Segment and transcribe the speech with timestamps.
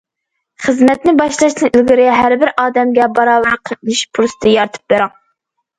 [0.63, 5.17] خىزمەتنى باشلاشتىن ئىلگىرى، ھەر بىر ئادەمگە باراۋەر قاتنىشىش پۇرسىتى يارىتىپ بېرىڭ.